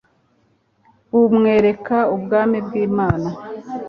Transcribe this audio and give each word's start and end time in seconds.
bumwereka 1.11 1.97
ubwami 2.15 2.57
bw'imana 2.65 3.29